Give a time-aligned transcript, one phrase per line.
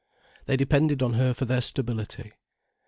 [0.47, 2.31] They depended on her for their stability.